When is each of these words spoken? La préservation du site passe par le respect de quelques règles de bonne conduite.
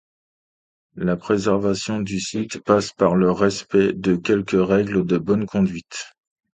La 0.95 1.15
préservation 1.15 1.99
du 2.01 2.19
site 2.19 2.63
passe 2.63 2.91
par 2.91 3.13
le 3.15 3.29
respect 3.31 3.93
de 3.93 4.15
quelques 4.15 4.57
règles 4.67 5.05
de 5.05 5.19
bonne 5.19 5.45
conduite. 5.45 6.13